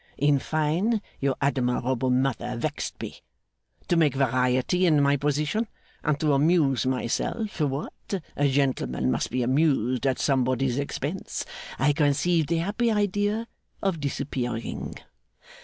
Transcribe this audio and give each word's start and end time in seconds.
In 0.17 0.39
fine, 0.39 0.99
your 1.19 1.35
admirable 1.43 2.09
mother 2.09 2.57
vexed 2.57 2.99
me. 2.99 3.21
To 3.87 3.95
make 3.95 4.15
variety 4.15 4.87
in 4.87 4.99
my 4.99 5.15
position, 5.15 5.67
and 6.03 6.19
to 6.19 6.33
amuse 6.33 6.87
myself 6.87 7.59
what! 7.61 8.15
a 8.35 8.49
gentleman 8.49 9.11
must 9.11 9.29
be 9.29 9.43
amused 9.43 10.07
at 10.07 10.17
somebody's 10.17 10.79
expense! 10.79 11.45
I 11.77 11.93
conceived 11.93 12.49
the 12.49 12.57
happy 12.57 12.89
idea 12.89 13.47
of 13.83 13.99
disappearing. 13.99 14.95